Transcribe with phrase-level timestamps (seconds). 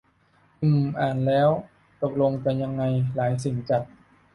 [0.61, 1.49] อืม อ่านแล้ว
[2.01, 2.83] ตกลงจะยังไง
[3.15, 3.83] หลายสิ่งจัด